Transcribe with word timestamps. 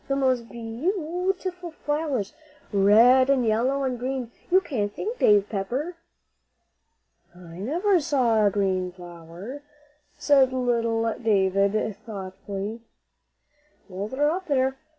The 0.07 0.15
most 0.15 0.49
be 0.49 0.57
yewtiful 0.57 1.73
flowers, 1.73 2.33
red 2.73 3.29
and 3.29 3.45
yellow 3.45 3.83
and 3.83 3.99
green, 3.99 4.31
you 4.49 4.59
can't 4.59 4.91
think, 4.91 5.19
Dave 5.19 5.47
Pepper." 5.47 5.95
"I 7.35 7.59
never 7.59 7.99
saw 7.99 8.43
a 8.47 8.49
green 8.49 8.91
flower," 8.91 9.61
said 10.17 10.53
little 10.53 11.13
David, 11.21 11.95
thoughtfully. 12.03 12.81
"Well, 13.89 14.07
they're 14.07 14.31
up 14.31 14.47
there. 14.47 14.77